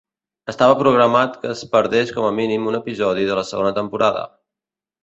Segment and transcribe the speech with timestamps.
[0.53, 4.27] Estava programat que es perdés com a mínim un episodi de la segona temporada.